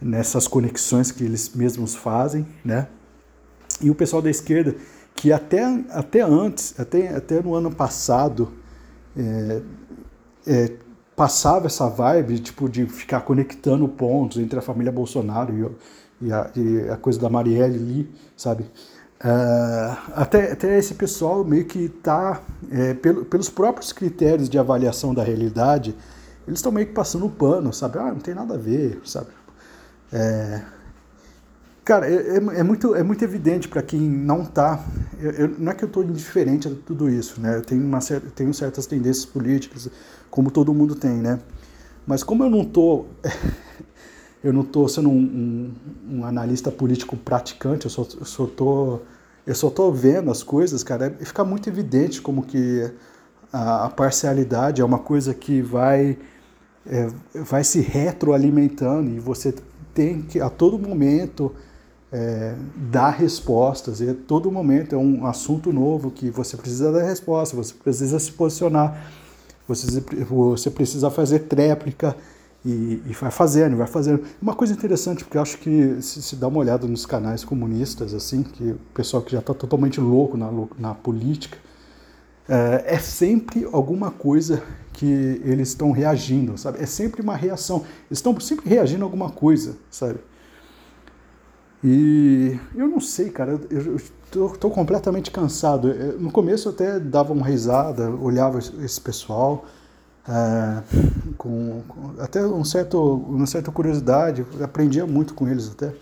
[0.01, 2.87] nessas conexões que eles mesmos fazem, né?
[3.81, 4.75] E o pessoal da esquerda,
[5.15, 8.51] que até, até antes, até, até no ano passado,
[9.15, 9.61] é,
[10.45, 10.71] é,
[11.15, 15.53] passava essa vibe tipo, de ficar conectando pontos entre a família Bolsonaro
[16.21, 18.63] e, e, a, e a, coisa da Marielle ali, sabe?
[19.23, 25.13] Uh, até, até esse pessoal meio que está, é, pelo, pelos próprios critérios de avaliação
[25.13, 25.95] da realidade,
[26.45, 27.99] eles estão meio que passando o pano, sabe?
[27.99, 29.29] Ah, não tem nada a ver, sabe?
[30.11, 30.61] É,
[31.83, 34.83] cara, é, é, é muito, é muito evidente para quem não está.
[35.57, 37.57] não é que eu estou indiferente a tudo isso, né?
[37.57, 37.99] Eu tenho, uma,
[38.35, 39.89] tenho certas tendências políticas,
[40.29, 41.39] como todo mundo tem, né?
[42.05, 43.07] Mas como eu não estou.
[44.43, 48.99] eu não estou sendo um, um, um, analista político praticante, eu só, eu só tô
[49.45, 52.89] eu só tô vendo as coisas, cara, e fica muito evidente como que
[53.51, 56.17] a, a parcialidade é uma coisa que vai
[56.85, 59.53] é, vai se retroalimentando e você
[59.93, 61.53] tem que a todo momento
[62.13, 67.55] é, dar respostas, e todo momento é um assunto novo que você precisa dar resposta,
[67.55, 69.11] você precisa se posicionar,
[69.67, 69.99] você,
[70.29, 72.15] você precisa fazer tréplica,
[72.65, 74.23] e, e, vai fazendo, vai fazendo.
[74.41, 78.13] Uma coisa interessante, porque eu acho que se, se dá uma olhada nos canais comunistas,
[78.13, 80.49] assim, que o pessoal que já está totalmente louco na,
[80.79, 81.57] na política,
[82.47, 86.81] é, é, sempre alguma coisa que eles estão reagindo, sabe?
[86.81, 87.83] É sempre uma reação.
[88.09, 90.19] Eles estão sempre reagindo a alguma coisa, sabe?
[91.83, 95.93] E eu não sei, cara, eu, estou completamente cansado.
[96.17, 99.65] No começo eu até dava uma risada, olhava esse pessoal,
[100.27, 100.81] é,
[101.37, 105.93] com, com, até um certo, uma certa curiosidade, aprendia muito com eles até.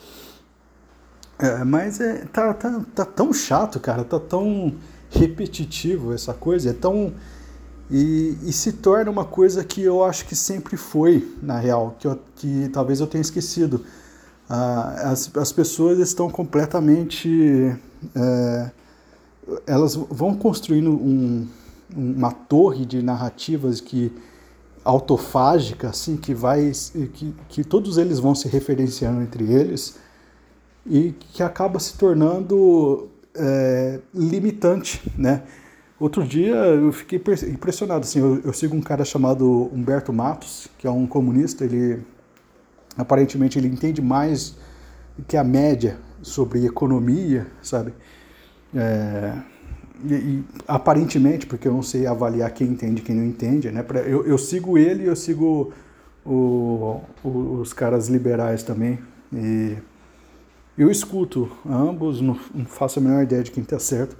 [1.40, 4.76] É, mas é, tá, tá, tá tão chato, cara, tá tão
[5.10, 7.14] repetitivo essa coisa, é tão.
[7.90, 12.08] E, e, se torna uma coisa que eu acho que sempre foi, na real, que,
[12.08, 13.84] eu, que talvez eu tenha esquecido.
[14.54, 17.74] As, as pessoas estão completamente.
[18.14, 18.72] É,
[19.66, 21.48] elas vão construindo um,
[21.96, 24.12] uma torre de narrativas que
[24.84, 26.72] autofágica, assim, que vai
[27.14, 29.98] que, que todos eles vão se referenciando entre eles
[30.86, 35.44] e que acaba se tornando é, limitante, né?
[36.00, 40.88] Outro dia eu fiquei impressionado, assim, eu, eu, sigo um cara chamado Humberto Matos, que
[40.88, 42.02] é um comunista, ele
[42.98, 44.56] aparentemente ele entende mais
[45.28, 47.94] que a média sobre economia, sabe?
[48.74, 49.34] É,
[50.04, 53.86] e, e, aparentemente, porque eu não sei avaliar quem entende e quem não entende, né?
[54.06, 55.74] Eu, eu sigo ele eu sigo
[56.26, 59.00] o, o, os caras liberais também.
[59.34, 59.78] E
[60.78, 64.16] eu escuto ambos, não, não faço a menor ideia de quem está certo.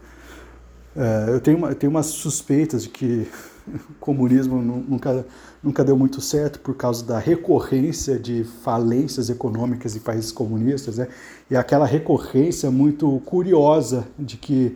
[0.96, 3.28] É, eu, tenho uma, eu tenho umas suspeitas de que
[3.68, 5.26] o comunismo nunca,
[5.64, 11.08] nunca deu muito certo por causa da recorrência de falências econômicas em países comunistas, né?
[11.50, 14.76] E aquela recorrência muito curiosa de que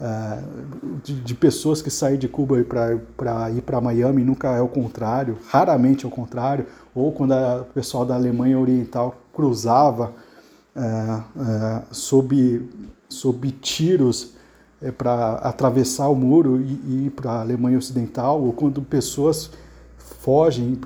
[0.00, 4.68] uh, de, de, pessoas que saem de Cuba para ir para Miami, nunca é o
[4.68, 10.12] contrário, raramente é o contrário, ou quando o pessoal da Alemanha Oriental cruzava
[10.74, 12.68] uh, uh, sob,
[13.08, 14.34] sob tiros
[14.82, 19.50] é, para atravessar o muro e, e ir para a Alemanha Ocidental, ou quando pessoas
[20.26, 20.76] fogem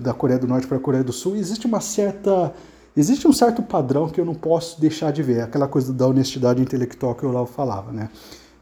[0.00, 2.54] da Coreia do Norte para a Coreia do Sul, existe uma certa
[2.96, 6.62] existe um certo padrão que eu não posso deixar de ver, aquela coisa da honestidade
[6.62, 8.08] intelectual que eu lá falava, né?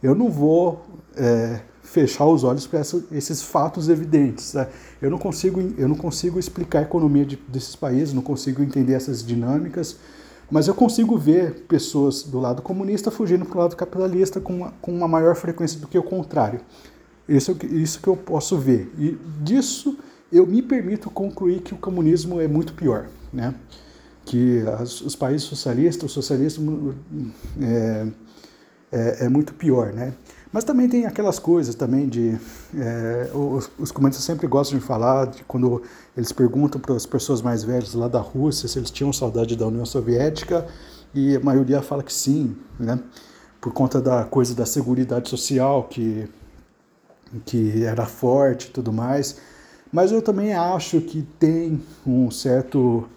[0.03, 0.83] Eu não vou
[1.15, 2.81] é, fechar os olhos para
[3.13, 4.55] esses fatos evidentes.
[4.55, 4.67] Né?
[5.01, 8.95] Eu, não consigo, eu não consigo explicar a economia de, desses países, não consigo entender
[8.95, 9.97] essas dinâmicas,
[10.51, 14.73] mas eu consigo ver pessoas do lado comunista fugindo para o lado capitalista com uma,
[14.81, 16.61] com uma maior frequência do que o contrário.
[17.29, 18.93] Isso, isso que eu posso ver.
[18.99, 19.99] E disso
[20.31, 23.07] eu me permito concluir que o comunismo é muito pior.
[23.33, 23.55] Né?
[24.25, 26.95] Que as, os países socialistas, o socialismo
[27.61, 28.07] é,
[28.93, 29.93] é, é muito pior.
[29.93, 30.13] Né?
[30.55, 32.39] Mas também tem aquelas coisas também de.
[32.77, 35.83] É, os, os comunistas sempre gostam de falar, de quando
[36.17, 39.67] eles perguntam para as pessoas mais velhas lá da Rússia se eles tinham saudade da
[39.67, 40.65] União Soviética,
[41.13, 43.01] e a maioria fala que sim, né?
[43.61, 46.29] Por conta da coisa da segurança social, que,
[47.45, 49.41] que era forte e tudo mais.
[49.93, 53.09] Mas eu também acho que tem um certo.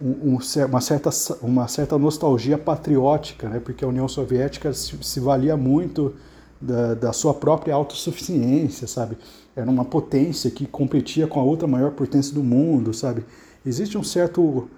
[0.00, 0.36] Um,
[0.68, 1.10] uma, certa,
[1.40, 3.60] uma certa nostalgia patriótica, né?
[3.60, 6.16] porque a União Soviética se, se valia muito
[6.60, 9.16] da, da sua própria autossuficiência, sabe?
[9.54, 13.24] Era uma potência que competia com a outra maior potência do mundo, sabe?
[13.64, 14.68] Existe um certo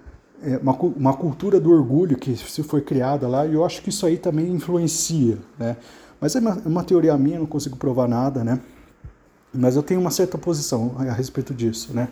[0.43, 3.89] é, uma, uma cultura do orgulho que se foi criada lá e eu acho que
[3.89, 5.77] isso aí também influencia, né?
[6.19, 8.59] Mas é uma, é uma teoria minha, não consigo provar nada, né?
[9.53, 12.09] Mas eu tenho uma certa posição a, respeito disso, né?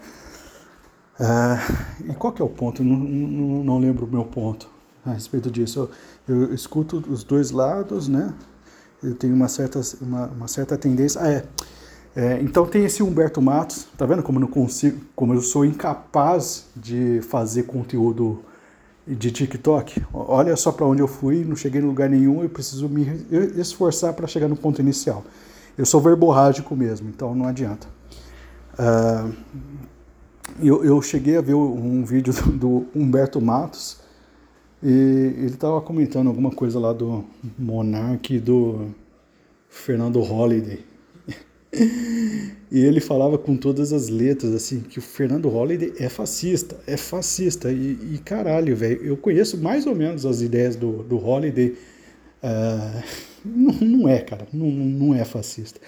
[1.19, 2.83] Uh, e qual que é o ponto?
[2.83, 4.67] Não, não, não, lembro o meu ponto
[5.05, 5.89] a respeito disso.
[6.27, 8.33] Eu, eu escuto os dois lados, né?
[9.03, 11.21] eu tenho uma certa, uma, uma certa tendência.
[11.21, 11.45] Ah, é.
[12.15, 12.41] é.
[12.41, 16.65] Então tem esse Humberto Matos, tá vendo como eu não consigo, como eu sou incapaz
[16.75, 18.39] de fazer conteúdo
[19.07, 20.03] de TikTok?
[20.13, 23.05] Olha só para onde eu fui, não cheguei em lugar nenhum, eu preciso me
[23.57, 25.23] esforçar para chegar no ponto inicial.
[25.77, 27.87] Eu sou verborrágico mesmo, então não adianta.
[28.73, 29.33] Uh,
[30.61, 33.97] eu, eu cheguei a ver um vídeo do, do Humberto Matos
[34.81, 37.23] e ele estava comentando alguma coisa lá do
[37.57, 38.87] Monark do
[39.69, 40.92] Fernando Holliday.
[42.71, 46.97] E ele falava com todas as letras, assim, que o Fernando Holliday é fascista, é
[46.97, 47.71] fascista.
[47.71, 51.75] E, e caralho, velho, eu conheço mais ou menos as ideias do, do Holliday.
[52.43, 53.03] Uh,
[53.45, 55.79] não, não, é, cara, não, não é fascista.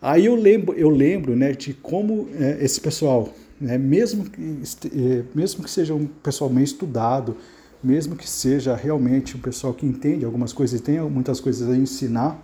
[0.00, 5.22] Aí eu lembro, eu lembro né, de como é, esse pessoal, né, mesmo, que, é,
[5.34, 7.36] mesmo que seja um pessoal meio estudado,
[7.82, 11.76] mesmo que seja realmente um pessoal que entende algumas coisas e tenha muitas coisas a
[11.76, 12.42] ensinar,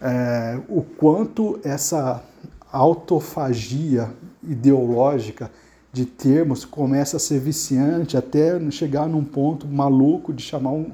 [0.00, 2.22] é, o quanto essa
[2.70, 4.10] autofagia
[4.42, 5.50] ideológica
[5.92, 10.92] de termos começa a ser viciante até chegar num ponto maluco de chamar um,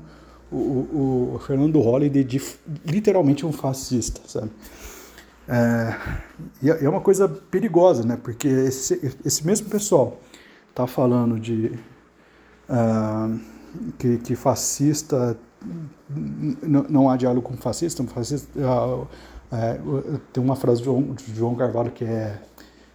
[0.51, 2.41] o, o, Fernando Holliday de
[2.87, 4.51] literalmente um fascista, sabe?
[5.49, 5.97] É,
[6.63, 8.17] é, é uma coisa perigosa, né?
[8.23, 10.21] Porque esse, esse mesmo pessoal
[10.71, 11.73] está falando de
[12.69, 13.41] uh,
[13.99, 15.37] que, que fascista
[16.89, 18.49] não, há diálogo com fascista, fascista
[19.53, 19.81] é, é,
[20.33, 22.41] tem uma frase de João, de João Carvalho que é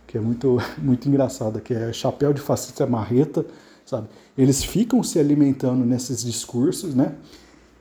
[0.08, 3.46] que é muito muito engraçada, que é chapéu de fascista é marreta,
[3.86, 4.08] sabe?
[4.38, 7.16] Eles ficam se alimentando nesses discursos, né?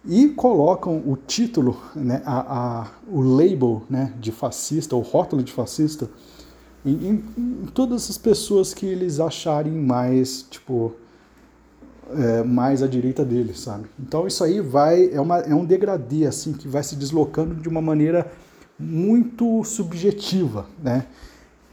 [0.09, 5.53] E colocam o título, né, a, a, o label né, de fascista, o rótulo de
[5.53, 6.09] fascista,
[6.85, 10.94] em, em, em todas as pessoas que eles acharem mais, tipo,
[12.11, 13.87] é, mais à direita dele, sabe?
[13.99, 17.69] Então isso aí vai é, uma, é um degradê assim que vai se deslocando de
[17.69, 18.31] uma maneira
[18.79, 21.07] muito subjetiva, né?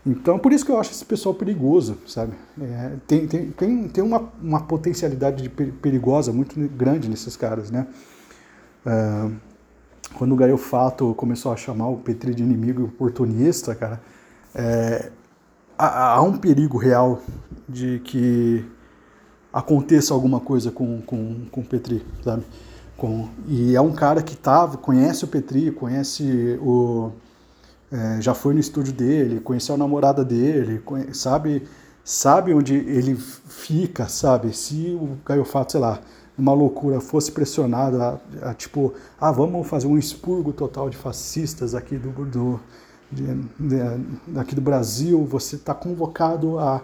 [0.05, 2.33] Então por isso que eu acho esse pessoal perigoso, sabe?
[2.59, 7.87] É, tem, tem, tem, tem uma, uma potencialidade de perigosa muito grande nesses caras, né?
[8.85, 9.29] É,
[10.15, 14.01] quando o Gaio Fato começou a chamar o Petri de inimigo oportunista, cara,
[14.53, 15.11] é,
[15.77, 17.21] há, há um perigo real
[17.67, 18.65] de que
[19.53, 22.43] aconteça alguma coisa com, com, com o Petri, sabe?
[22.97, 27.11] Com, e é um cara que tava, conhece o Petri, conhece o.
[27.91, 31.61] É, já foi no estúdio dele, conheceu a namorada dele, sabe,
[32.03, 34.51] sabe onde ele fica, sabe?
[34.51, 35.99] Se o Caio Fato, sei lá,
[36.35, 41.75] uma loucura, fosse pressionado a, a, tipo, ah, vamos fazer um expurgo total de fascistas
[41.75, 42.59] aqui do, do,
[43.11, 46.81] de, de, aqui do Brasil, você está convocado a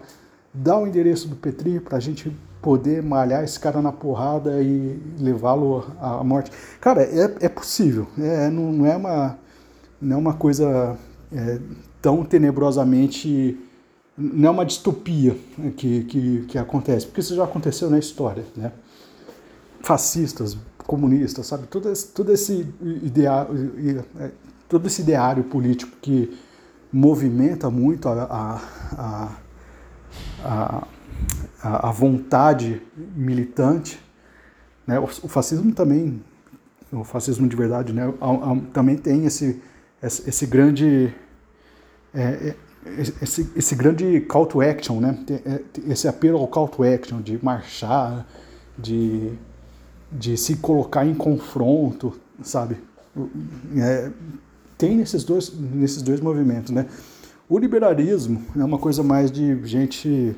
[0.53, 4.99] dar o endereço do Petri para a gente poder malhar esse cara na porrada e
[5.19, 6.51] levá-lo à morte.
[6.79, 8.07] Cara, é, é possível.
[8.17, 9.39] É, não, não, é uma,
[10.01, 10.97] não é uma coisa
[11.31, 11.59] é,
[12.01, 13.57] tão tenebrosamente.
[14.17, 15.37] Não é uma distopia
[15.77, 18.43] que, que, que acontece, porque isso já aconteceu na história.
[18.55, 18.71] Né?
[19.81, 21.67] Fascistas, comunistas, sabe?
[21.67, 24.31] Todo esse, todo esse ideário, é,
[24.67, 26.37] todo esse ideário político que
[26.91, 28.61] movimenta muito a, a,
[28.97, 29.29] a,
[30.43, 30.87] a
[31.61, 32.81] a, a vontade
[33.15, 33.99] militante,
[34.85, 34.99] né?
[34.99, 36.21] O, o, fascismo também,
[36.91, 38.13] o fascismo de verdade, né?
[38.73, 39.61] também tem esse
[40.01, 41.13] esse grande
[42.13, 42.55] é, é,
[43.21, 45.17] esse, esse grande call to action, né?
[45.45, 48.25] É, esse apelo ao call to action de marchar,
[48.77, 49.33] de,
[50.11, 52.77] de se colocar em confronto, sabe?
[53.75, 54.11] É,
[54.77, 56.85] tem nesses dois, nesses dois movimentos, né?
[57.49, 60.35] O liberalismo é uma coisa mais de gente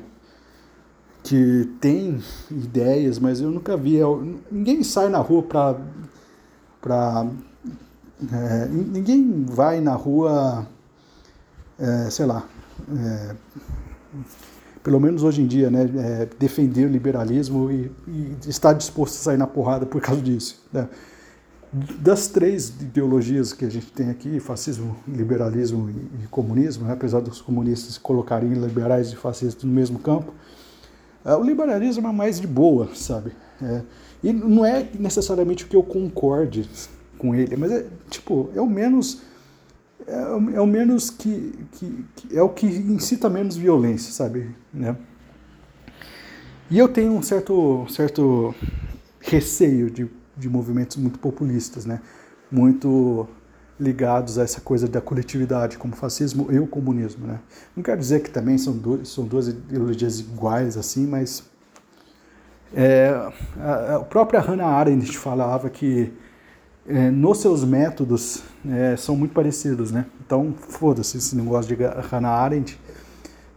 [1.32, 2.20] que tem
[2.50, 3.98] ideias, mas eu nunca vi.
[4.50, 5.80] Ninguém sai na rua para.
[6.78, 7.26] Pra,
[8.30, 10.66] é, ninguém vai na rua,
[11.78, 12.46] é, sei lá,
[12.94, 13.34] é,
[14.82, 19.18] pelo menos hoje em dia, né, é, defender o liberalismo e, e estar disposto a
[19.18, 20.62] sair na porrada por causa disso.
[20.70, 20.86] Né?
[21.72, 27.20] Das três ideologias que a gente tem aqui, fascismo, liberalismo e, e comunismo, né, apesar
[27.20, 30.42] dos comunistas colocarem liberais e fascistas no mesmo campo, é,
[31.24, 33.32] o liberalismo é mais de boa, sabe?
[33.62, 33.82] É,
[34.24, 36.68] e não é necessariamente o que eu concorde
[37.18, 39.22] com ele, mas é tipo, é o menos
[40.06, 44.50] é, é o menos que, que, que, é o que incita menos violência, sabe?
[44.72, 44.96] Né?
[46.70, 48.54] E eu tenho um certo, certo
[49.20, 52.00] receio de, de movimentos muito populistas, né?
[52.50, 53.28] Muito
[53.82, 57.40] ligados a essa coisa da coletividade, como fascismo e o comunismo, né?
[57.76, 61.42] Não quero dizer que também são, duas são duas ideologias iguais assim, mas
[62.74, 63.10] é,
[63.60, 66.12] a, a própria Hannah Arendt falava que
[66.86, 70.06] é, nos seus métodos é, são muito parecidos, né?
[70.24, 72.80] Então, foda-se esse negócio de Hannah Arendt,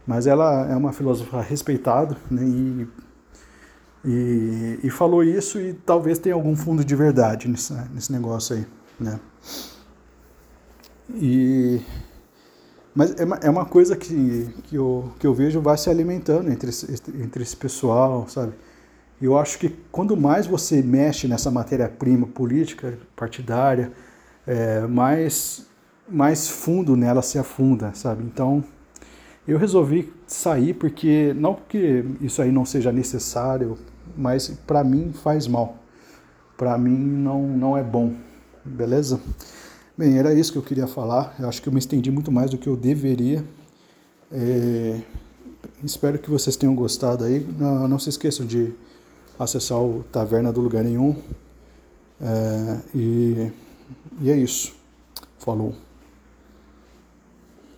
[0.06, 2.42] mas ela é uma filósofa respeitada, né?
[2.44, 2.88] E,
[4.04, 8.66] e, e, falou isso e talvez tenha algum fundo de verdade nesse, nesse negócio aí,
[9.00, 9.18] né?
[11.14, 11.80] E,
[12.94, 16.50] mas é uma, é uma coisa que, que, eu, que eu vejo vai se alimentando
[16.50, 16.90] entre esse,
[17.20, 18.52] entre esse pessoal, sabe?
[19.20, 23.92] Eu acho que quando mais você mexe nessa matéria-prima política, partidária,
[24.46, 25.66] é, mais,
[26.08, 28.22] mais fundo nela se afunda, sabe?
[28.24, 28.62] Então,
[29.46, 33.78] eu resolvi sair porque, não porque isso aí não seja necessário,
[34.16, 35.76] mas para mim faz mal.
[36.56, 38.14] Para mim não, não é bom,
[38.64, 39.20] beleza?
[39.98, 41.34] Bem, era isso que eu queria falar.
[41.38, 43.42] Eu acho que eu me estendi muito mais do que eu deveria.
[44.30, 45.00] É,
[45.82, 47.40] espero que vocês tenham gostado aí.
[47.58, 48.74] Não, não se esqueçam de
[49.38, 51.16] acessar o Taverna do Lugar Nenhum.
[52.20, 53.52] É, e,
[54.20, 54.74] e é isso.
[55.38, 55.74] Falou.